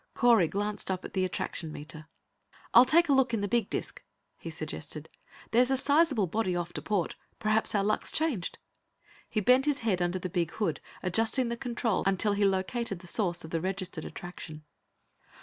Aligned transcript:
Correy 0.15 0.47
glanced 0.47 0.89
up 0.89 1.05
at 1.05 1.13
the 1.13 1.23
attraction 1.23 1.71
meter. 1.71 2.07
"I'll 2.73 2.85
take 2.85 3.07
a 3.07 3.13
look 3.13 3.35
in 3.35 3.41
the 3.41 3.47
big 3.47 3.69
disc," 3.69 4.01
he 4.39 4.49
suggested. 4.49 5.09
"There's 5.51 5.69
a 5.69 5.77
sizeable 5.77 6.25
body 6.25 6.55
off 6.55 6.73
to 6.73 6.81
port. 6.81 7.13
Perhaps 7.37 7.75
our 7.75 7.83
luck's 7.83 8.11
changed." 8.11 8.57
He 9.29 9.41
bent 9.41 9.65
his 9.67 9.81
head 9.81 10.01
under 10.01 10.17
the 10.17 10.27
big 10.27 10.49
hood, 10.53 10.79
adjusting 11.03 11.49
the 11.49 11.55
controls 11.55 12.07
until 12.07 12.33
he 12.33 12.45
located 12.45 12.97
the 12.97 13.05
source 13.05 13.43
of 13.43 13.51
the 13.51 13.61
registered 13.61 14.03
attraction. 14.05 14.63